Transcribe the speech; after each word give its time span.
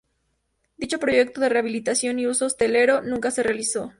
Dicho 0.77 0.97
proyecto 0.97 1.39
de 1.41 1.49
rehabilitación 1.49 2.17
y 2.17 2.25
uso 2.25 2.47
hostelero 2.47 3.03
nunca 3.03 3.29
se 3.29 3.43
realizó. 3.43 3.89